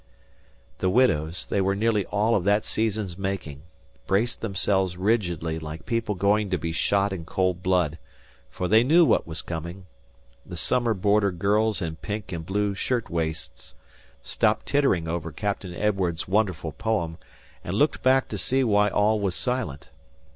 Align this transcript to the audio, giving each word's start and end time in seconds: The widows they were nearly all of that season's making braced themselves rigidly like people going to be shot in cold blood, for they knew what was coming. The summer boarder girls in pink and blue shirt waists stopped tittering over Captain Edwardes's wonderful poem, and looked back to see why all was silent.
The 0.79 0.89
widows 0.89 1.45
they 1.45 1.61
were 1.61 1.75
nearly 1.75 2.07
all 2.07 2.33
of 2.33 2.43
that 2.45 2.65
season's 2.65 3.19
making 3.19 3.61
braced 4.07 4.41
themselves 4.41 4.97
rigidly 4.97 5.59
like 5.59 5.85
people 5.85 6.15
going 6.15 6.49
to 6.49 6.57
be 6.57 6.71
shot 6.71 7.13
in 7.13 7.23
cold 7.23 7.61
blood, 7.61 7.99
for 8.49 8.67
they 8.67 8.83
knew 8.83 9.05
what 9.05 9.27
was 9.27 9.43
coming. 9.43 9.85
The 10.43 10.57
summer 10.57 10.95
boarder 10.95 11.31
girls 11.31 11.83
in 11.83 11.97
pink 11.97 12.31
and 12.31 12.43
blue 12.43 12.73
shirt 12.73 13.11
waists 13.11 13.75
stopped 14.23 14.65
tittering 14.65 15.07
over 15.07 15.31
Captain 15.31 15.75
Edwardes's 15.75 16.27
wonderful 16.27 16.71
poem, 16.71 17.19
and 17.63 17.75
looked 17.75 18.01
back 18.01 18.27
to 18.29 18.39
see 18.39 18.63
why 18.63 18.89
all 18.89 19.19
was 19.19 19.35
silent. 19.35 19.91